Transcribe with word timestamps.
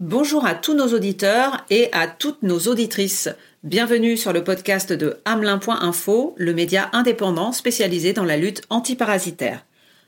Bonjour 0.00 0.44
à 0.44 0.56
tous 0.56 0.74
nos 0.74 0.92
auditeurs 0.92 1.64
et 1.70 1.88
à 1.92 2.08
toutes 2.08 2.42
nos 2.42 2.58
auditrices. 2.58 3.28
Bienvenue 3.62 4.16
sur 4.16 4.32
le 4.32 4.42
podcast 4.42 4.92
de 4.92 5.18
Hamelin.info, 5.24 6.34
le 6.36 6.52
média 6.52 6.90
indépendant 6.92 7.52
spécialisé 7.52 8.12
dans 8.12 8.24
la 8.24 8.36
lutte 8.36 8.62
antiparasitaire. 8.70 9.64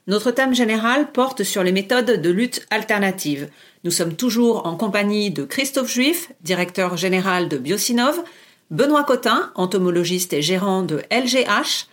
Notre 0.09 0.33
thème 0.33 0.57
général 0.57 1.13
porte 1.13 1.45
sur 1.45 1.63
les 1.63 1.71
méthodes 1.71 2.21
de 2.21 2.31
lutte 2.31 2.67
alternative. 2.71 3.49
Nous 3.85 3.93
sommes 3.93 4.17
toujours 4.17 4.67
en 4.67 4.75
compagnie 4.77 5.31
de 5.31 5.45
Christophe 5.45 5.93
Juif, 5.93 6.33
directeur 6.41 6.97
général 6.97 7.49
de 7.49 7.57
Biosinov, 7.57 8.25
Benoît 8.73 9.05
Cotin, 9.05 9.53
entomologiste 9.55 10.33
et 10.33 10.43
gérant 10.43 10.83
de 10.83 11.01
LGH, 11.13 11.87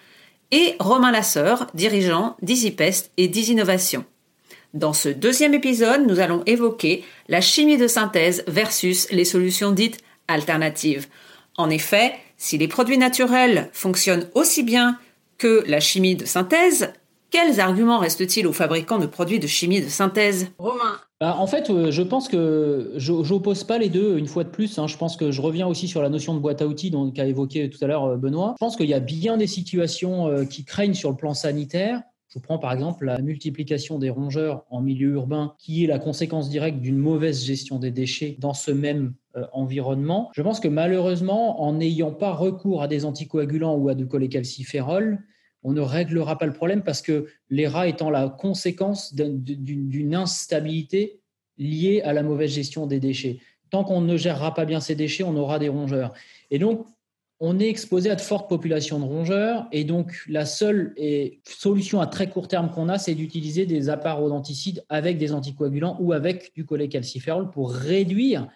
et 0.50 0.76
Romain 0.80 1.12
Lasseur, 1.12 1.68
dirigeant 1.76 2.38
d'EasyPest 2.42 3.12
et 3.18 3.28
d'EasyNovation. 3.28 4.04
Dans 4.74 4.94
ce 4.94 5.08
deuxième 5.08 5.54
épisode, 5.54 6.08
nous 6.08 6.20
allons 6.20 6.42
évoquer 6.48 7.04
la 7.28 7.42
chimie 7.42 7.78
de 7.78 7.88
synthèse 7.88 8.44
versus 8.48 9.08
les 9.12 9.24
solutions 9.24 9.72
dites 9.72 10.00
alternatives. 10.28 11.06
En 11.58 11.70
effet, 11.70 12.14
si 12.38 12.58
les 12.58 12.68
produits 12.68 12.98
naturels 12.98 13.70
fonctionnent 13.72 14.28
aussi 14.34 14.64
bien 14.64 14.98
que 15.38 15.64
la 15.68 15.80
chimie 15.80 16.16
de 16.16 16.26
synthèse, 16.26 16.92
quels 17.30 17.60
arguments 17.60 18.00
restent-ils 18.00 18.48
aux 18.48 18.54
fabricants 18.54 18.98
de 18.98 19.06
produits 19.06 19.40
de 19.40 19.46
chimie 19.46 19.82
de 19.82 19.90
synthèse? 19.90 20.48
Romain 20.58 21.00
bah, 21.20 21.36
En 21.38 21.46
fait, 21.46 21.70
euh, 21.70 21.92
je 21.92 22.02
pense 22.02 22.28
que 22.28 22.94
je 22.96 23.12
n'oppose 23.12 23.64
pas 23.66 23.78
les 23.78 23.90
deux 23.90 24.18
une 24.18 24.28
fois 24.28 24.44
de 24.44 24.50
plus. 24.50 24.80
Hein. 24.80 24.88
Je 24.88 24.98
pense 24.98 25.18
que 25.18 25.30
je 25.30 25.42
reviens 25.42 25.68
aussi 25.68 25.88
sur 25.88 26.02
la 26.02 26.10
notion 26.10 26.34
de 26.34 26.40
boîte 26.40 26.64
à 26.64 26.68
outils 26.68 26.92
qu'a 27.14 27.26
évoqué 27.26 27.70
tout 27.70 27.84
à 27.84 27.88
l'heure 27.88 28.06
euh, 28.06 28.18
Benoît. 28.18 28.56
Je 28.58 28.66
pense 28.66 28.76
qu'il 28.76 28.90
y 28.90 28.94
a 28.96 29.00
bien 29.00 29.38
des 29.38 29.46
situations 29.46 30.28
euh, 30.30 30.46
qui 30.46 30.66
craignent 30.66 30.96
sur 30.96 31.12
le 31.12 31.16
plan 31.16 31.36
sanitaire 31.36 32.02
je 32.34 32.40
prends 32.40 32.58
par 32.58 32.74
exemple 32.74 33.06
la 33.06 33.22
multiplication 33.22 34.00
des 34.00 34.10
rongeurs 34.10 34.66
en 34.72 34.82
milieu 34.82 35.10
urbain, 35.12 35.54
qui 35.60 35.84
est 35.84 35.88
la 35.88 36.00
conséquence 36.00 36.50
directe 36.50 36.80
d'une 36.80 36.98
mauvaise 36.98 37.44
gestion 37.44 37.78
des 37.78 37.92
déchets 37.92 38.38
dans 38.40 38.56
ce 38.56 38.72
même 38.72 39.14
euh, 39.36 39.46
environnement. 39.52 40.32
Je 40.34 40.42
pense 40.42 40.60
que 40.60 40.68
malheureusement, 40.68 41.62
en 41.62 41.74
n'ayant 41.74 42.12
pas 42.12 42.34
recours 42.34 42.82
à 42.82 42.88
des 42.88 43.06
anticoagulants 43.06 43.76
ou 43.76 43.88
à 43.88 43.94
du 43.94 44.08
cholécalciférol, 44.08 45.20
on 45.62 45.74
ne 45.74 45.82
réglera 45.82 46.40
pas 46.40 46.48
le 46.48 46.54
problème 46.54 46.82
parce 46.82 47.04
que 47.04 47.28
les 47.52 47.68
rats 47.68 47.88
étant 47.88 48.10
la 48.10 48.30
conséquence 48.30 49.14
d'une 49.14 50.16
instabilité 50.16 51.22
liée 51.60 52.02
à 52.02 52.14
la 52.14 52.24
mauvaise 52.24 52.52
gestion 52.52 52.88
des 52.88 53.00
déchets. 53.00 53.40
Tant 53.70 53.84
qu'on 53.84 54.02
ne 54.02 54.18
gérera 54.18 54.56
pas 54.56 54.66
bien 54.66 54.80
ces 54.80 54.96
déchets, 54.96 55.24
on 55.24 55.36
aura 55.36 55.60
des 55.60 55.70
rongeurs. 55.70 56.14
Et 56.50 56.58
donc, 56.58 56.88
on 57.46 57.60
est 57.60 57.68
exposé 57.68 58.10
à 58.10 58.16
de 58.16 58.22
fortes 58.22 58.48
populations 58.48 59.00
de 59.00 59.04
rongeurs 59.04 59.68
et 59.74 59.84
donc 59.84 60.24
la 60.30 60.46
seule 60.46 60.96
solution 61.44 62.00
à 62.00 62.08
très 62.08 62.30
court 62.30 62.48
terme 62.48 62.70
qu'on 62.70 62.88
a, 62.88 62.98
c'est 62.98 63.16
d'utiliser 63.16 63.66
des 63.66 63.90
apparodenticides 63.90 64.86
avec 64.88 65.18
des 65.18 65.34
anticoagulants 65.34 65.98
ou 66.00 66.14
avec 66.14 66.54
du 66.56 66.66
cholécalciférol 66.66 67.52
pour 67.52 67.74
réduire, 67.74 68.48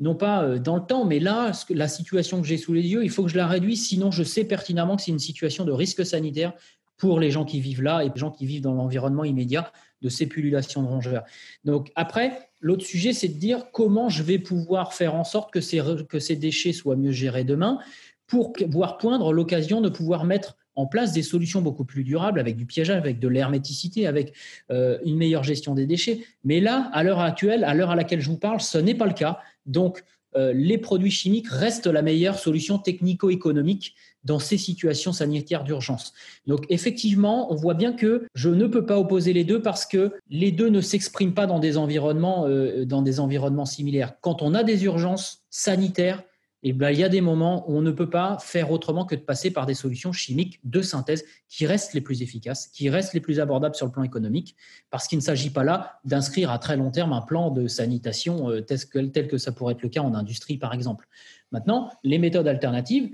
non 0.00 0.16
pas 0.16 0.42
euh, 0.42 0.58
dans 0.58 0.74
le 0.74 0.82
temps, 0.82 1.04
mais 1.04 1.20
là, 1.20 1.52
la 1.70 1.86
situation 1.86 2.42
que 2.42 2.48
j'ai 2.48 2.56
sous 2.56 2.72
les 2.72 2.82
yeux, 2.82 3.04
il 3.04 3.10
faut 3.10 3.22
que 3.22 3.30
je 3.30 3.36
la 3.36 3.46
réduise, 3.46 3.86
sinon 3.86 4.10
je 4.10 4.24
sais 4.24 4.42
pertinemment 4.42 4.96
que 4.96 5.02
c'est 5.02 5.12
une 5.12 5.20
situation 5.20 5.64
de 5.64 5.70
risque 5.70 6.04
sanitaire 6.04 6.52
pour 6.96 7.20
les 7.20 7.30
gens 7.30 7.44
qui 7.44 7.60
vivent 7.60 7.82
là 7.82 8.02
et 8.02 8.08
les 8.08 8.16
gens 8.16 8.32
qui 8.32 8.44
vivent 8.44 8.62
dans 8.62 8.74
l'environnement 8.74 9.22
immédiat 9.22 9.70
de 10.02 10.08
ces 10.08 10.26
pullulations 10.26 10.82
de 10.82 10.88
rongeurs. 10.88 11.22
Donc 11.64 11.92
après, 11.94 12.50
l'autre 12.60 12.84
sujet, 12.84 13.12
c'est 13.12 13.28
de 13.28 13.38
dire 13.38 13.70
comment 13.70 14.08
je 14.08 14.24
vais 14.24 14.40
pouvoir 14.40 14.94
faire 14.94 15.14
en 15.14 15.22
sorte 15.22 15.52
que 15.52 15.60
ces, 15.60 15.80
que 16.08 16.18
ces 16.18 16.34
déchets 16.34 16.72
soient 16.72 16.96
mieux 16.96 17.12
gérés 17.12 17.44
demain 17.44 17.78
pour 18.26 18.52
voir 18.68 18.98
poindre 18.98 19.32
l'occasion 19.32 19.80
de 19.80 19.88
pouvoir 19.88 20.24
mettre 20.24 20.56
en 20.74 20.86
place 20.86 21.12
des 21.12 21.22
solutions 21.22 21.62
beaucoup 21.62 21.84
plus 21.84 22.04
durables 22.04 22.38
avec 22.38 22.56
du 22.56 22.66
piégeage, 22.66 22.96
avec 22.96 23.18
de 23.18 23.28
l'herméticité, 23.28 24.06
avec 24.06 24.34
euh, 24.70 24.98
une 25.04 25.16
meilleure 25.16 25.42
gestion 25.42 25.74
des 25.74 25.86
déchets. 25.86 26.20
Mais 26.44 26.60
là, 26.60 26.90
à 26.92 27.02
l'heure 27.02 27.20
actuelle, 27.20 27.64
à 27.64 27.74
l'heure 27.74 27.90
à 27.90 27.96
laquelle 27.96 28.20
je 28.20 28.28
vous 28.28 28.38
parle, 28.38 28.60
ce 28.60 28.78
n'est 28.78 28.94
pas 28.94 29.06
le 29.06 29.14
cas. 29.14 29.40
Donc, 29.64 30.04
euh, 30.36 30.52
les 30.52 30.76
produits 30.76 31.10
chimiques 31.10 31.48
restent 31.48 31.86
la 31.86 32.02
meilleure 32.02 32.38
solution 32.38 32.78
technico-économique 32.78 33.94
dans 34.24 34.38
ces 34.38 34.58
situations 34.58 35.12
sanitaires 35.12 35.64
d'urgence. 35.64 36.12
Donc 36.46 36.66
effectivement, 36.68 37.50
on 37.52 37.54
voit 37.54 37.74
bien 37.74 37.92
que 37.92 38.26
je 38.34 38.50
ne 38.50 38.66
peux 38.66 38.84
pas 38.84 38.98
opposer 38.98 39.32
les 39.32 39.44
deux 39.44 39.62
parce 39.62 39.86
que 39.86 40.12
les 40.28 40.50
deux 40.50 40.68
ne 40.68 40.80
s'expriment 40.80 41.32
pas 41.32 41.46
dans 41.46 41.60
des 41.60 41.78
environnements, 41.78 42.46
euh, 42.46 42.84
dans 42.84 43.02
des 43.02 43.20
environnements 43.20 43.66
similaires. 43.66 44.14
Quand 44.20 44.42
on 44.42 44.52
a 44.52 44.64
des 44.64 44.84
urgences 44.84 45.44
sanitaires, 45.48 46.22
et 46.66 46.72
ben, 46.72 46.90
il 46.90 46.98
y 46.98 47.04
a 47.04 47.08
des 47.08 47.20
moments 47.20 47.64
où 47.70 47.76
on 47.76 47.80
ne 47.80 47.92
peut 47.92 48.10
pas 48.10 48.38
faire 48.40 48.72
autrement 48.72 49.04
que 49.04 49.14
de 49.14 49.20
passer 49.20 49.52
par 49.52 49.66
des 49.66 49.74
solutions 49.74 50.10
chimiques 50.10 50.58
de 50.64 50.82
synthèse 50.82 51.24
qui 51.48 51.64
restent 51.64 51.94
les 51.94 52.00
plus 52.00 52.22
efficaces, 52.22 52.66
qui 52.66 52.90
restent 52.90 53.14
les 53.14 53.20
plus 53.20 53.38
abordables 53.38 53.76
sur 53.76 53.86
le 53.86 53.92
plan 53.92 54.02
économique, 54.02 54.56
parce 54.90 55.06
qu'il 55.06 55.16
ne 55.16 55.22
s'agit 55.22 55.50
pas 55.50 55.62
là 55.62 56.00
d'inscrire 56.04 56.50
à 56.50 56.58
très 56.58 56.76
long 56.76 56.90
terme 56.90 57.12
un 57.12 57.20
plan 57.20 57.52
de 57.52 57.68
sanitation 57.68 58.50
euh, 58.50 58.62
tel 58.62 59.28
que, 59.28 59.38
ça 59.38 59.52
pourrait 59.52 59.74
être 59.74 59.82
le 59.82 59.88
cas 59.90 60.00
en 60.00 60.12
industrie, 60.12 60.58
par 60.58 60.74
exemple. 60.74 61.06
Maintenant, 61.52 61.92
les 62.02 62.18
méthodes 62.18 62.48
alternatives, 62.48 63.10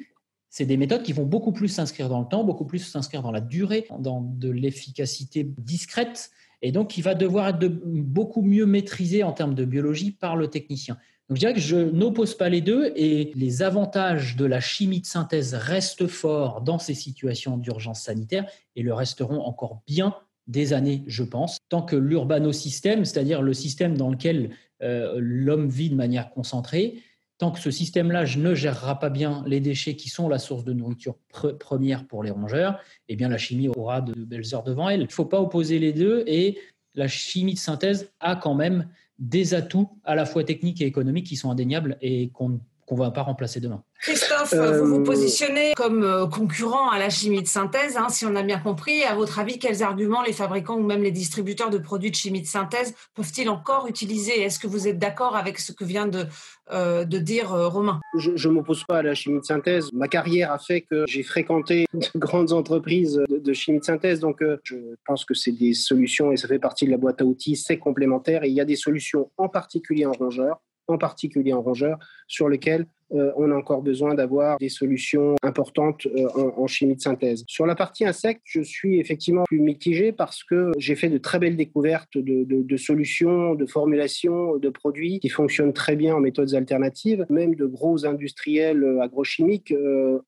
c'est 0.48 0.64
des 0.64 0.78
méthodes 0.78 1.02
qui 1.02 1.12
vont 1.12 1.26
beaucoup 1.26 1.52
plus 1.52 1.68
s'inscrire 1.68 2.08
dans 2.08 2.20
le 2.20 2.28
temps, 2.28 2.44
beaucoup 2.44 2.64
plus 2.64 2.78
s'inscrire 2.78 3.20
dans 3.20 3.32
la 3.32 3.42
durée, 3.42 3.86
dans 3.98 4.22
de 4.22 4.48
l'efficacité 4.48 5.46
discrète, 5.58 6.30
et 6.62 6.72
donc 6.72 6.88
qui 6.88 7.02
va 7.02 7.14
devoir 7.14 7.48
être 7.48 7.66
beaucoup 7.66 8.40
mieux 8.40 8.64
maîtrisé 8.64 9.24
en 9.24 9.32
termes 9.32 9.54
de 9.54 9.66
biologie 9.66 10.10
par 10.10 10.36
le 10.36 10.48
technicien. 10.48 10.96
Donc 11.32 11.40
je 11.40 11.48
que 11.48 11.60
je 11.60 11.76
n'oppose 11.76 12.34
pas 12.34 12.50
les 12.50 12.60
deux 12.60 12.92
et 12.94 13.32
les 13.34 13.62
avantages 13.62 14.36
de 14.36 14.44
la 14.44 14.60
chimie 14.60 15.00
de 15.00 15.06
synthèse 15.06 15.54
restent 15.54 16.06
forts 16.06 16.60
dans 16.60 16.78
ces 16.78 16.92
situations 16.92 17.56
d'urgence 17.56 18.02
sanitaire 18.02 18.44
et 18.76 18.82
le 18.82 18.92
resteront 18.92 19.40
encore 19.40 19.80
bien 19.86 20.14
des 20.46 20.74
années, 20.74 21.04
je 21.06 21.22
pense, 21.22 21.56
tant 21.70 21.80
que 21.80 21.96
l'urbanosystème, 21.96 23.06
c'est-à-dire 23.06 23.40
le 23.40 23.54
système 23.54 23.96
dans 23.96 24.10
lequel 24.10 24.50
euh, 24.82 25.14
l'homme 25.16 25.70
vit 25.70 25.88
de 25.88 25.94
manière 25.94 26.28
concentrée, 26.28 26.98
tant 27.38 27.50
que 27.50 27.60
ce 27.60 27.70
système-là 27.70 28.26
ne 28.36 28.54
gérera 28.54 28.98
pas 28.98 29.08
bien 29.08 29.42
les 29.46 29.60
déchets 29.60 29.96
qui 29.96 30.10
sont 30.10 30.28
la 30.28 30.38
source 30.38 30.64
de 30.64 30.74
nourriture 30.74 31.16
première 31.58 32.06
pour 32.06 32.22
les 32.22 32.30
rongeurs, 32.30 32.78
eh 33.08 33.16
bien 33.16 33.30
la 33.30 33.38
chimie 33.38 33.68
aura 33.68 34.02
de 34.02 34.12
belles 34.12 34.54
heures 34.54 34.64
devant 34.64 34.90
elle. 34.90 35.00
Il 35.00 35.06
ne 35.06 35.12
faut 35.12 35.24
pas 35.24 35.40
opposer 35.40 35.78
les 35.78 35.94
deux 35.94 36.24
et 36.26 36.58
la 36.94 37.08
chimie 37.08 37.54
de 37.54 37.58
synthèse 37.58 38.12
a 38.20 38.36
quand 38.36 38.54
même 38.54 38.88
des 39.18 39.54
atouts 39.54 39.88
à 40.04 40.14
la 40.14 40.26
fois 40.26 40.44
techniques 40.44 40.80
et 40.80 40.86
économiques 40.86 41.26
qui 41.26 41.36
sont 41.36 41.50
indéniables 41.50 41.96
et 42.00 42.30
qu'on 42.30 42.48
ne 42.48 42.58
va 42.90 43.10
pas 43.10 43.22
remplacer 43.22 43.60
demain. 43.60 43.82
Christophe, 44.00 44.52
vous 44.52 44.86
vous 44.86 45.00
euh, 45.00 45.04
positionnez 45.04 45.72
comme 45.76 46.02
euh, 46.02 46.26
concurrent 46.26 46.90
à 46.90 46.98
la 46.98 47.08
chimie 47.08 47.40
de 47.40 47.46
synthèse, 47.46 47.96
hein, 47.96 48.08
si 48.08 48.26
on 48.26 48.34
a 48.34 48.42
bien 48.42 48.58
compris. 48.58 49.04
À 49.04 49.14
votre 49.14 49.38
avis, 49.38 49.60
quels 49.60 49.82
arguments 49.82 50.22
les 50.22 50.32
fabricants 50.32 50.76
ou 50.76 50.82
même 50.82 51.02
les 51.02 51.12
distributeurs 51.12 51.70
de 51.70 51.78
produits 51.78 52.10
de 52.10 52.16
chimie 52.16 52.42
de 52.42 52.46
synthèse 52.46 52.94
peuvent-ils 53.14 53.48
encore 53.48 53.86
utiliser? 53.86 54.40
Est-ce 54.42 54.58
que 54.58 54.66
vous 54.66 54.88
êtes 54.88 54.98
d'accord 54.98 55.36
avec 55.36 55.60
ce 55.60 55.70
que 55.70 55.84
vient 55.84 56.06
de, 56.06 56.26
euh, 56.72 57.04
de 57.04 57.18
dire 57.18 57.50
Romain? 57.50 58.00
Je 58.18 58.48
ne 58.48 58.54
m'oppose 58.54 58.82
pas 58.84 58.98
à 58.98 59.02
la 59.02 59.14
chimie 59.14 59.38
de 59.38 59.44
synthèse. 59.44 59.92
Ma 59.92 60.08
carrière 60.08 60.50
a 60.50 60.58
fait 60.58 60.80
que 60.80 61.04
j'ai 61.06 61.22
fréquenté 61.22 61.86
de 61.94 62.18
grandes 62.18 62.52
entreprises 62.52 63.22
de, 63.28 63.52
chimie 63.52 63.78
de 63.78 63.84
synthèse, 63.84 64.18
donc 64.18 64.42
je 64.64 64.76
pense 65.06 65.24
que 65.24 65.34
c'est 65.34 65.52
des 65.52 65.74
solutions 65.74 66.32
et 66.32 66.36
ça 66.36 66.48
fait 66.48 66.58
partie 66.58 66.86
de 66.86 66.90
la 66.90 66.96
boîte 66.96 67.20
à 67.20 67.24
outils, 67.24 67.54
c'est 67.54 67.78
complémentaire 67.78 68.42
et 68.42 68.48
il 68.48 68.54
y 68.54 68.60
a 68.60 68.64
des 68.64 68.76
solutions 68.76 69.30
en 69.36 69.48
particulier 69.48 70.06
en 70.06 70.12
rongeur 70.12 70.60
en 70.88 70.98
particulier 70.98 71.52
en 71.52 71.62
rongeur, 71.62 71.98
sur 72.26 72.48
lesquels 72.48 72.82
euh, 72.82 72.84
on 73.12 73.50
a 73.50 73.54
encore 73.54 73.82
besoin 73.82 74.14
d'avoir 74.14 74.58
des 74.58 74.68
solutions 74.68 75.34
importantes 75.42 76.06
euh, 76.06 76.26
en, 76.56 76.66
chimie 76.66 76.96
de 76.96 77.00
synthèse. 77.00 77.44
Sur 77.46 77.66
la 77.66 77.74
partie 77.74 78.04
insectes, 78.04 78.42
je 78.44 78.62
suis 78.62 78.98
effectivement 78.98 79.44
plus 79.44 79.60
mitigé 79.60 80.12
parce 80.12 80.44
que 80.44 80.72
j'ai 80.78 80.96
fait 80.96 81.08
de 81.08 81.18
très 81.18 81.38
belles 81.38 81.56
découvertes 81.56 82.16
de, 82.16 82.76
solutions, 82.76 83.54
de 83.54 83.66
formulations, 83.66 84.56
de 84.56 84.68
produits 84.68 85.20
qui 85.20 85.28
fonctionnent 85.28 85.72
très 85.72 85.96
bien 85.96 86.16
en 86.16 86.20
méthodes 86.20 86.54
alternatives. 86.54 87.26
Même 87.28 87.54
de 87.54 87.66
gros 87.66 88.06
industriels 88.06 88.82
euh, 88.82 89.02
agrochimiques 89.02 89.74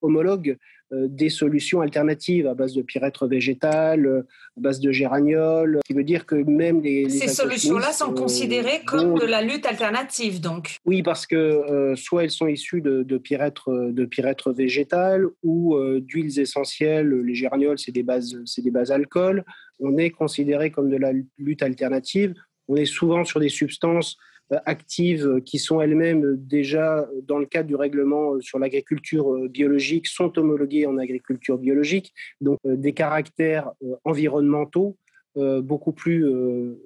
homologues 0.03 0.57
euh, 0.95 1.07
des 1.09 1.31
solutions 1.31 1.81
alternatives 1.81 2.47
à 2.47 2.55
base 2.55 2.75
de 2.75 2.83
pyrètre 2.83 3.27
végétal, 3.27 4.07
euh, 4.07 4.21
à 4.57 4.61
base 4.61 4.81
de 4.81 4.93
géraniol, 4.93 5.81
qui 5.87 5.95
veut 5.95 6.05
dire 6.05 6.27
que 6.27 6.35
même 6.35 6.83
les... 6.83 7.09
Ces 7.09 7.29
solutions-là 7.29 7.93
sont 7.93 8.13
euh, 8.13 8.15
considérées 8.15 8.83
comme 8.87 9.19
de 9.19 9.25
la 9.25 9.41
lutte 9.41 9.65
alternative, 9.65 10.41
donc 10.41 10.77
Oui, 10.85 11.03
parce 11.03 11.27
que 11.27 11.95
soit 11.97 12.25
elles 12.25 12.31
sont 12.31 12.49
issues 12.49 12.74
de, 12.81 13.03
de 13.03 13.19
pyrètre, 13.19 13.71
de 13.71 14.53
végétal 14.53 15.27
ou 15.43 15.77
d'huiles 16.01 16.39
essentielles. 16.39 17.11
Les 17.11 17.35
géraniol, 17.35 17.79
c'est 17.79 17.93
des 17.93 18.03
bases, 18.03 18.37
c'est 18.45 18.63
des 18.63 18.71
bases 18.71 18.91
alcool. 18.91 19.45
On 19.81 19.97
est 19.99 20.11
considéré 20.11 20.71
comme 20.71 20.91
de 20.91 20.97
la 20.97 21.13
lutte 21.39 21.63
alternative. 21.63 22.35
On 22.69 22.77
est 22.77 22.87
souvent 22.87 23.25
sur 23.25 23.41
des 23.41 23.49
substances 23.49 24.17
euh, 24.53 24.59
actives 24.67 25.41
qui 25.47 25.59
sont 25.59 25.81
elles-mêmes 25.81 26.37
déjà 26.37 27.09
dans 27.23 27.39
le 27.39 27.47
cadre 27.47 27.67
du 27.67 27.77
règlement 27.77 28.39
sur 28.41 28.59
l'agriculture 28.59 29.33
euh, 29.33 29.49
biologique 29.49 30.07
sont 30.07 30.39
homologuées 30.39 30.87
en 30.87 30.99
agriculture 30.99 31.57
biologique, 31.57 32.13
donc 32.43 32.59
euh, 32.67 32.77
des 32.77 32.93
caractères 32.93 33.73
environnementaux 34.05 34.99
beaucoup 35.37 35.93
plus 35.93 36.25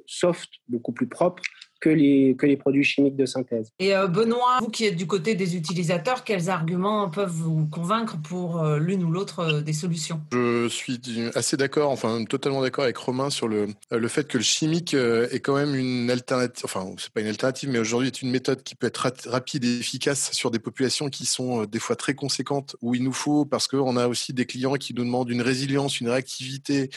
soft, 0.07 0.49
beaucoup 0.69 0.93
plus 0.93 1.07
propres 1.07 1.43
que 1.81 1.89
les, 1.89 2.35
que 2.37 2.47
les 2.47 2.57
produits 2.57 2.85
chimiques 2.85 3.17
de 3.17 3.27
synthèse. 3.27 3.71
Et 3.79 3.95
euh, 3.95 4.07
Benoît, 4.09 4.59
vous 4.61 4.69
qui 4.69 4.85
êtes 4.85 4.97
du 4.97 5.07
côté 5.07 5.35
des 5.35 5.57
utilisateurs, 5.57 6.25
quels 6.25 6.51
arguments 6.51 7.09
peuvent 7.09 7.31
vous 7.31 7.67
convaincre 7.67 8.17
pour 8.21 8.63
euh, 8.63 8.79
l'une 8.79 9.05
ou 9.05 9.11
l'autre 9.11 9.41
euh, 9.41 9.61
des 9.61 9.73
solutions? 9.73 10.21
Je 10.33 10.69
suis 10.69 11.01
assez 11.35 11.57
d'accord, 11.57 11.91
enfin 11.91 12.25
totalement 12.25 12.63
d'accord 12.63 12.85
avec 12.85 12.97
Romain 12.97 13.31
sur 13.31 13.49
le, 13.49 13.69
le 13.91 14.09
fait 14.09 14.27
que 14.27 14.39
le 14.39 14.45
chimique 14.45 14.95
est 14.95 15.41
quand 15.41 15.55
même 15.55 15.75
une 15.75 16.11
alternative, 16.11 16.65
enfin 16.65 16.87
c'est 16.99 17.11
pas 17.11 17.21
une 17.21 17.29
alternative, 17.29 17.71
mais 17.71 17.79
aujourd'hui 17.79 18.09
est 18.09 18.23
une 18.23 18.31
méthode 18.31 18.63
qui 18.63 18.75
peut 18.75 18.87
être 18.87 19.11
rapide 19.27 19.65
et 19.65 19.79
efficace 19.79 20.33
sur 20.33 20.51
des 20.51 20.59
populations 20.59 21.09
qui 21.09 21.27
sont 21.27 21.65
des 21.65 21.79
fois 21.79 21.97
très 21.97 22.15
conséquentes, 22.15 22.77
où 22.81 22.95
il 22.95 23.03
nous 23.03 23.13
faut, 23.13 23.45
parce 23.45 23.69
qu'on 23.69 23.97
a 23.97 24.09
aussi 24.09 24.33
des 24.33 24.47
clients 24.47 24.75
qui 24.75 24.95
nous 24.95 25.05
demandent 25.05 25.31
une 25.31 25.43
résilience, 25.43 26.01
une 26.01 26.09
réactivité, 26.09 26.91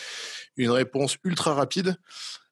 une 0.57 0.71
réponse 0.71 1.17
ultra 1.23 1.53
rapide. 1.53 1.97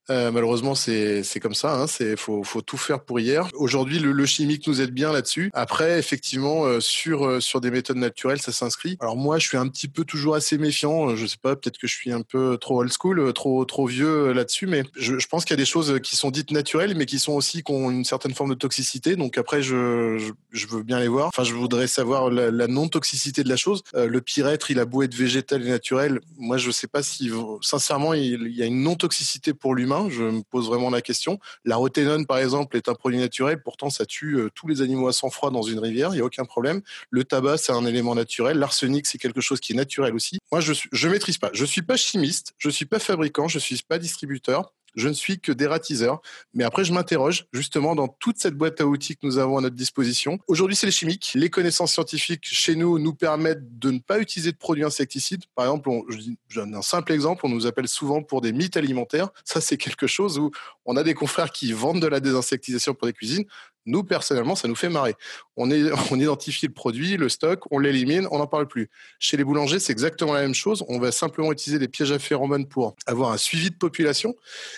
Euh, 0.09 0.31
malheureusement, 0.31 0.75
c'est 0.75 1.39
comme 1.41 1.53
ça. 1.53 1.73
Hein, 1.73 1.87
c'est 1.87 2.15
faut, 2.17 2.43
faut 2.43 2.61
tout 2.61 2.77
faire 2.77 3.01
pour 3.01 3.19
hier. 3.19 3.47
Aujourd'hui, 3.53 3.99
le, 3.99 4.11
le, 4.11 4.25
chimique 4.25 4.67
nous 4.67 4.81
aide 4.81 4.91
bien 4.91 5.11
là-dessus. 5.11 5.49
Après, 5.53 5.99
effectivement, 5.99 6.65
euh, 6.65 6.79
sur 6.79 7.25
euh, 7.25 7.39
sur 7.39 7.61
des 7.61 7.71
méthodes 7.71 7.97
naturelles, 7.97 8.41
ça 8.41 8.51
s'inscrit. 8.51 8.97
Alors 8.99 9.15
moi, 9.15 9.39
je 9.39 9.47
suis 9.47 9.57
un 9.57 9.67
petit 9.67 9.87
peu 9.87 10.03
toujours 10.03 10.35
assez 10.35 10.57
méfiant. 10.57 11.15
Je 11.15 11.25
sais 11.25 11.37
pas, 11.41 11.55
peut-être 11.55 11.77
que 11.77 11.87
je 11.87 11.93
suis 11.93 12.11
un 12.11 12.21
peu 12.21 12.57
trop 12.59 12.79
old 12.79 12.91
school, 12.91 13.33
trop 13.33 13.65
trop 13.65 13.85
vieux 13.85 14.31
là-dessus, 14.33 14.67
mais 14.67 14.83
je, 14.95 15.19
je 15.19 15.27
pense 15.27 15.45
qu'il 15.45 15.53
y 15.53 15.59
a 15.59 15.61
des 15.61 15.65
choses 15.65 15.99
qui 16.01 16.15
sont 16.15 16.31
dites 16.31 16.51
naturelles, 16.51 16.95
mais 16.95 17.05
qui 17.05 17.19
sont 17.19 17.33
aussi 17.33 17.63
qui 17.63 17.71
ont 17.71 17.91
une 17.91 18.05
certaine 18.05 18.33
forme 18.33 18.49
de 18.49 18.55
toxicité. 18.55 19.15
Donc 19.15 19.37
après, 19.37 19.61
je 19.61 20.17
je, 20.51 20.67
veux 20.67 20.83
bien 20.83 20.99
les 20.99 21.07
voir. 21.07 21.27
Enfin, 21.27 21.43
je 21.43 21.53
voudrais 21.53 21.87
savoir 21.87 22.29
la, 22.29 22.67
non 22.67 22.87
toxicité 22.87 23.43
de 23.43 23.49
la 23.49 23.55
chose. 23.55 23.83
le 23.93 24.21
pyrètre, 24.21 24.71
il 24.71 24.79
a 24.79 24.85
beau 24.85 25.03
être 25.03 25.15
végétal 25.15 25.65
et 25.65 25.69
naturel, 25.69 26.19
moi, 26.37 26.57
je 26.57 26.71
sais 26.71 26.87
pas 26.87 27.03
si 27.03 27.31
sincèrement, 27.61 28.13
il, 28.13 28.47
il 28.47 28.55
y 28.55 28.63
a 28.63 28.65
une 28.65 28.81
non 28.81 28.95
toxicité 28.95 29.53
pour 29.53 29.75
l'humain 29.75 29.98
je 30.07 30.23
me 30.23 30.41
pose 30.43 30.67
vraiment 30.67 30.89
la 30.89 31.01
question. 31.01 31.39
La 31.65 31.75
roténone, 31.75 32.25
par 32.25 32.37
exemple, 32.37 32.77
est 32.77 32.87
un 32.87 32.93
produit 32.93 33.19
naturel. 33.19 33.61
Pourtant, 33.61 33.89
ça 33.89 34.05
tue 34.05 34.35
euh, 34.35 34.49
tous 34.53 34.67
les 34.67 34.81
animaux 34.81 35.07
à 35.07 35.13
sang 35.13 35.29
froid 35.29 35.51
dans 35.51 35.63
une 35.63 35.79
rivière. 35.79 36.11
Il 36.11 36.15
n'y 36.15 36.21
a 36.21 36.25
aucun 36.25 36.45
problème. 36.45 36.81
Le 37.09 37.23
tabac, 37.23 37.57
c'est 37.57 37.73
un 37.73 37.85
élément 37.85 38.15
naturel. 38.15 38.57
L'arsenic, 38.57 39.07
c'est 39.07 39.17
quelque 39.17 39.41
chose 39.41 39.59
qui 39.59 39.73
est 39.73 39.75
naturel 39.75 40.13
aussi. 40.13 40.37
Moi, 40.51 40.61
je 40.61 40.73
ne 40.73 41.11
maîtrise 41.11 41.37
pas. 41.37 41.49
Je 41.53 41.65
suis 41.65 41.81
pas 41.81 41.97
chimiste. 41.97 42.53
Je 42.57 42.69
suis 42.69 42.85
pas 42.85 42.99
fabricant. 42.99 43.47
Je 43.47 43.59
suis 43.59 43.81
pas 43.85 43.97
distributeur. 43.97 44.73
Je 44.95 45.07
ne 45.07 45.13
suis 45.13 45.39
que 45.39 45.51
dératiseur. 45.51 46.21
Mais 46.53 46.63
après, 46.63 46.83
je 46.83 46.93
m'interroge 46.93 47.45
justement 47.53 47.95
dans 47.95 48.07
toute 48.07 48.37
cette 48.37 48.55
boîte 48.55 48.81
à 48.81 48.85
outils 48.85 49.15
que 49.15 49.25
nous 49.25 49.37
avons 49.37 49.57
à 49.57 49.61
notre 49.61 49.75
disposition. 49.75 50.39
Aujourd'hui, 50.47 50.75
c'est 50.75 50.85
les 50.85 50.91
chimiques. 50.91 51.31
Les 51.35 51.49
connaissances 51.49 51.93
scientifiques 51.93 52.45
chez 52.45 52.75
nous 52.75 52.99
nous 52.99 53.13
permettent 53.13 53.79
de 53.79 53.91
ne 53.91 53.99
pas 53.99 54.19
utiliser 54.19 54.51
de 54.51 54.57
produits 54.57 54.83
insecticides. 54.83 55.43
Par 55.55 55.65
exemple, 55.65 55.89
on, 55.89 56.03
je 56.09 56.59
donne 56.59 56.75
un 56.75 56.81
simple 56.81 57.11
exemple, 57.11 57.45
on 57.45 57.49
nous 57.49 57.67
appelle 57.67 57.87
souvent 57.87 58.23
pour 58.23 58.41
des 58.41 58.51
mythes 58.51 58.77
alimentaires. 58.77 59.29
Ça, 59.43 59.61
c'est 59.61 59.77
quelque 59.77 60.07
chose 60.07 60.39
où 60.39 60.51
on 60.85 60.97
a 60.97 61.03
des 61.03 61.13
confrères 61.13 61.51
qui 61.51 61.71
vendent 61.71 62.01
de 62.01 62.07
la 62.07 62.19
désinsectisation 62.19 62.93
pour 62.93 63.07
des 63.07 63.13
cuisines. 63.13 63.45
Nous, 63.89 64.03
personnellement, 64.03 64.55
ça 64.55 64.67
nous 64.67 64.75
fait 64.75 64.89
marrer. 64.89 65.15
On, 65.57 65.69
est, 65.71 65.91
on 66.11 66.19
identifie 66.19 66.67
le 66.67 66.73
produit, 66.73 67.17
le 67.17 67.29
stock, 67.29 67.63
on 67.71 67.79
l'élimine, 67.79 68.27
on 68.31 68.37
n'en 68.37 68.47
parle 68.47 68.67
plus. 68.67 68.89
Chez 69.19 69.35
les 69.35 69.43
boulangers, 69.43 69.79
c'est 69.79 69.91
exactement 69.91 70.33
la 70.33 70.41
même 70.41 70.55
chose. 70.55 70.85
On 70.87 70.99
va 70.99 71.11
simplement 71.11 71.51
utiliser 71.51 71.79
des 71.79 71.87
pièges 71.87 72.11
à 72.11 72.19
phéromones 72.19 72.67
pour 72.67 72.95
avoir 73.05 73.31
un 73.31 73.37
suivi 73.37 73.69
de 73.69 73.75
population 73.75 74.35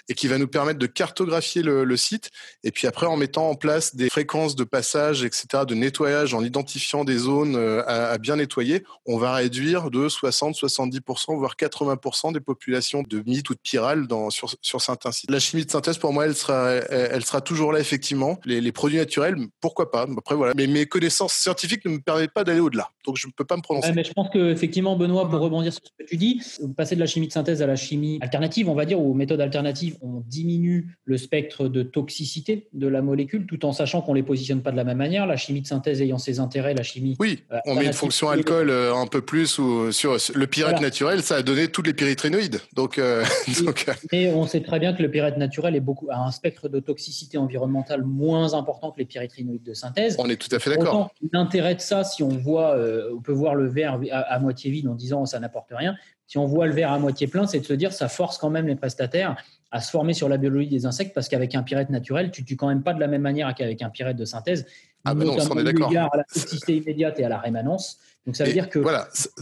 et 0.09 0.13
qui 0.13 0.27
va 0.27 0.37
nous 0.37 0.47
permettre 0.47 0.79
de 0.79 0.87
cartographier 0.87 1.61
le, 1.61 1.97
site. 1.97 2.31
Et 2.63 2.71
puis 2.71 2.87
après, 2.87 3.05
en 3.05 3.17
mettant 3.17 3.49
en 3.49 3.55
place 3.55 3.95
des 3.95 4.09
fréquences 4.09 4.55
de 4.55 4.63
passage, 4.63 5.23
etc., 5.23 5.65
de 5.67 5.75
nettoyage, 5.75 6.33
en 6.33 6.43
identifiant 6.43 7.03
des 7.03 7.17
zones 7.17 7.55
euh, 7.55 7.83
à, 7.85 8.17
bien 8.17 8.37
nettoyer, 8.37 8.83
on 9.05 9.17
va 9.17 9.35
réduire 9.35 9.91
de 9.91 10.07
60, 10.07 10.55
70%, 10.55 11.37
voire 11.37 11.55
80% 11.55 12.33
des 12.33 12.39
populations 12.39 13.03
de 13.03 13.21
mythes 13.25 13.49
ou 13.49 13.55
de 13.55 13.59
pyrales 13.59 14.07
dans, 14.07 14.29
sur, 14.29 14.55
sur 14.61 14.81
certains 14.81 15.11
sites. 15.11 15.29
La 15.29 15.39
chimie 15.39 15.65
de 15.65 15.71
synthèse, 15.71 15.97
pour 15.97 16.13
moi, 16.13 16.25
elle 16.25 16.35
sera, 16.35 16.71
elle, 16.71 17.25
sera 17.25 17.41
toujours 17.41 17.73
là, 17.73 17.79
effectivement. 17.79 18.39
Les, 18.45 18.61
les 18.61 18.71
produits 18.71 19.00
naturel, 19.01 19.35
pourquoi 19.59 19.91
pas 19.91 20.07
Après 20.17 20.35
voilà, 20.35 20.53
mais 20.55 20.67
mes 20.67 20.85
connaissances 20.85 21.33
scientifiques 21.33 21.85
ne 21.85 21.91
me 21.91 21.99
permettent 21.99 22.33
pas 22.33 22.43
d'aller 22.43 22.59
au-delà, 22.59 22.89
donc 23.05 23.17
je 23.17 23.27
ne 23.27 23.31
peux 23.31 23.45
pas 23.45 23.57
me 23.57 23.61
prononcer. 23.61 23.91
mais 23.93 24.03
je 24.03 24.13
pense 24.13 24.29
que 24.29 24.51
effectivement, 24.51 24.95
Benoît, 24.95 25.29
pour 25.29 25.39
rebondir 25.39 25.73
sur 25.73 25.81
ce 25.83 26.03
que 26.03 26.09
tu 26.09 26.17
dis, 26.17 26.41
passer 26.75 26.95
de 26.95 26.99
la 26.99 27.05
chimie 27.05 27.27
de 27.27 27.33
synthèse 27.33 27.61
à 27.61 27.67
la 27.67 27.75
chimie 27.75 28.19
alternative, 28.21 28.69
on 28.69 28.75
va 28.75 28.85
dire, 28.85 28.99
aux 28.99 29.13
méthodes 29.13 29.41
alternatives, 29.41 29.97
on 30.01 30.21
diminue 30.25 30.97
le 31.05 31.17
spectre 31.17 31.67
de 31.67 31.83
toxicité 31.83 32.67
de 32.73 32.87
la 32.87 33.01
molécule, 33.01 33.45
tout 33.45 33.65
en 33.65 33.73
sachant 33.73 34.01
qu'on 34.01 34.13
les 34.13 34.23
positionne 34.23 34.61
pas 34.61 34.71
de 34.71 34.77
la 34.77 34.83
même 34.83 34.97
manière. 34.97 35.25
La 35.25 35.37
chimie 35.37 35.61
de 35.61 35.67
synthèse 35.67 36.01
ayant 36.01 36.17
ses 36.17 36.39
intérêts, 36.39 36.73
la 36.73 36.83
chimie. 36.83 37.15
Oui, 37.19 37.43
euh, 37.51 37.57
on 37.65 37.75
met 37.75 37.85
une 37.85 37.93
fonction 37.93 38.29
alcool 38.29 38.69
euh, 38.69 38.95
un 38.95 39.07
peu 39.07 39.21
plus 39.21 39.57
ou 39.59 39.91
sur 39.91 40.17
le 40.33 40.47
pyrète 40.47 40.81
naturel, 40.81 41.21
ça 41.21 41.35
a 41.35 41.41
donné 41.41 41.67
tous 41.67 41.81
les 41.81 41.93
pyrétrénoïdes. 41.93 42.61
Donc, 42.73 42.97
euh, 42.97 43.23
mais 44.11 44.31
on 44.33 44.45
sait 44.45 44.61
très 44.61 44.79
bien 44.79 44.93
que 44.93 45.01
le 45.01 45.09
pyrète 45.09 45.37
naturel 45.37 45.75
est 45.75 45.81
beaucoup 45.81 46.07
a 46.09 46.17
un 46.17 46.31
spectre 46.31 46.69
de 46.69 46.79
toxicité 46.79 47.37
environnementale 47.37 48.03
moins 48.03 48.53
important 48.53 48.80
que 48.89 48.97
les 48.97 49.05
pyrétrinoïdes 49.05 49.61
de 49.61 49.75
synthèse. 49.75 50.15
On 50.17 50.29
est 50.29 50.37
tout 50.37 50.53
à 50.55 50.57
fait 50.57 50.71
d'accord. 50.71 51.11
L'intérêt 51.31 51.75
de 51.75 51.81
ça, 51.81 52.03
si 52.03 52.23
on 52.23 52.29
voit, 52.29 52.75
euh, 52.75 53.13
on 53.15 53.21
peut 53.21 53.31
voir 53.31 53.53
le 53.53 53.69
verre 53.69 53.99
à, 54.11 54.39
moitié 54.39 54.71
vide 54.71 54.87
en 54.87 54.95
disant 54.95 55.27
ça 55.27 55.39
n'apporte 55.39 55.69
rien. 55.71 55.95
Si 56.25 56.37
on 56.39 56.45
voit 56.45 56.65
le 56.65 56.73
verre 56.73 56.91
à 56.91 56.97
moitié 56.97 57.27
plein, 57.27 57.45
c'est 57.45 57.59
de 57.59 57.65
se 57.65 57.73
dire 57.73 57.93
ça 57.93 58.07
force 58.07 58.39
quand 58.39 58.49
même 58.49 58.65
les 58.65 58.75
prestataires 58.75 59.35
à 59.69 59.79
se 59.81 59.91
former 59.91 60.13
sur 60.13 60.27
la 60.27 60.37
biologie 60.37 60.67
des 60.67 60.85
insectes 60.85 61.13
parce 61.13 61.29
qu'avec 61.29 61.53
un 61.55 61.63
pyrète 61.63 61.89
naturel, 61.89 62.31
tu 62.31 62.43
tues 62.43 62.55
quand 62.55 62.67
même 62.67 62.83
pas 62.83 62.93
de 62.93 62.99
la 62.99 63.07
même 63.07 63.21
manière 63.21 63.53
qu'avec 63.53 63.81
un 63.81 63.89
pyrète 63.89 64.17
de 64.17 64.25
synthèse. 64.25 64.65
Ah 65.05 65.13
ben 65.13 65.25
non, 65.25 65.37
on 65.49 65.57
est 65.59 65.63
d'accord. 65.63 65.91
À 65.91 66.17
la 66.17 66.23
toxicité 66.23 66.77
immédiate 66.77 67.19
et 67.19 67.25
à 67.25 67.29
la 67.29 67.37
rémanence. 67.37 67.99
Donc 68.25 68.35
ça 68.35 68.45
veut 68.45 68.53
dire 68.53 68.69
que 68.69 68.79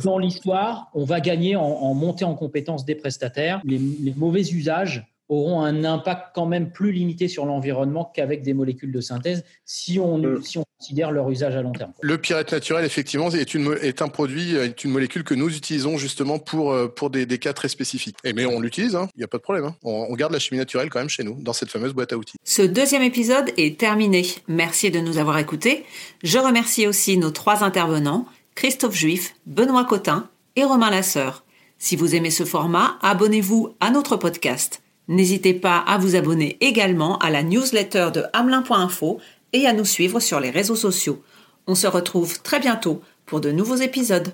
dans 0.04 0.18
l'histoire, 0.18 0.90
on 0.94 1.04
va 1.04 1.20
gagner 1.20 1.56
en, 1.56 1.94
montée 1.94 2.26
en 2.26 2.36
compétence 2.36 2.86
des 2.86 2.96
prestataires. 2.96 3.62
les 3.66 4.14
mauvais 4.16 4.42
usages 4.42 5.06
auront 5.30 5.62
un 5.62 5.84
impact 5.84 6.32
quand 6.34 6.48
même 6.48 6.72
plus 6.72 6.92
limité 6.92 7.28
sur 7.28 7.46
l'environnement 7.46 8.12
qu'avec 8.14 8.42
des 8.42 8.54
molécules 8.54 8.92
de 8.92 9.00
synthèse 9.00 9.46
si 9.64 10.00
on, 10.00 10.22
euh. 10.24 10.42
si 10.42 10.58
on 10.58 10.66
considère 10.80 11.12
leur 11.12 11.30
usage 11.30 11.56
à 11.56 11.62
long 11.62 11.72
terme. 11.72 11.94
Le 12.02 12.18
pyrète 12.18 12.52
naturel, 12.52 12.84
effectivement, 12.84 13.30
est, 13.30 13.54
une, 13.54 13.78
est 13.82 14.02
un 14.02 14.08
produit, 14.08 14.56
est 14.56 14.84
une 14.84 14.92
molécule 14.92 15.24
que 15.24 15.36
nous 15.36 15.56
utilisons 15.56 15.98
justement 15.98 16.40
pour, 16.40 16.74
euh, 16.74 16.88
pour 16.88 17.10
des, 17.10 17.26
des 17.26 17.38
cas 17.38 17.54
très 17.54 17.70
spécifiques. 17.70 18.18
Et 18.24 18.34
mais 18.34 18.46
on 18.46 18.60
l'utilise, 18.60 18.96
hein. 18.96 19.08
il 19.16 19.20
n'y 19.20 19.24
a 19.24 19.28
pas 19.28 19.38
de 19.38 19.44
problème. 19.44 19.66
Hein. 19.66 19.76
On, 19.84 20.08
on, 20.10 20.16
garde 20.16 20.34
la 20.34 20.40
chimie 20.40 20.58
naturelle 20.58 20.90
quand 20.90 21.00
même 21.00 21.10
chez 21.10 21.24
nous, 21.24 21.38
dans 21.42 21.54
cette 21.54 21.70
fameuse 21.70 21.94
boîte 21.94 22.12
à 22.12 22.18
outils. 22.18 22.38
Ce 22.44 22.62
deuxième 22.62 23.04
épisode 23.04 23.52
est 23.58 23.80
terminé. 23.80 24.26
Merci 24.48 24.90
de 24.90 25.00
nous 25.00 25.18
avoir 25.18 25.38
écoutés. 25.38 25.86
Je 26.24 26.40
remercie 26.40 26.88
aussi 26.88 27.18
nos 27.18 27.32
trois 27.32 27.64
intervenants, 27.64 28.26
Christophe 28.56 28.96
Juif, 28.96 29.36
Benoît 29.46 29.86
Cotin 29.86 30.30
et 30.56 30.64
Romain 30.64 30.90
Lasseur. 30.90 31.44
Si 31.78 31.96
vous 31.96 32.16
aimez 32.16 32.32
ce 32.32 32.44
format, 32.44 32.98
abonnez-vous 33.02 33.76
à 33.80 33.92
notre 33.92 34.18
podcast. 34.18 34.82
N'hésitez 35.10 35.56
pas 35.56 35.80
à 35.80 35.98
vous 35.98 36.16
abonner 36.16 36.56
également 36.62 37.18
à 37.18 37.32
la 37.32 37.42
newsletter 37.42 38.10
de 38.14 38.26
hamelin.info 38.32 39.20
et 39.54 39.66
à 39.66 39.74
nous 39.74 39.84
suivre 39.84 40.20
sur 40.20 40.40
les 40.40 40.52
réseaux 40.52 40.76
sociaux. 40.76 41.24
On 41.66 41.74
se 41.74 41.88
retrouve 41.88 42.42
très 42.44 42.60
bientôt 42.60 43.02
pour 43.26 43.42
de 43.42 43.52
nouveaux 43.52 43.76
épisodes. 43.76 44.32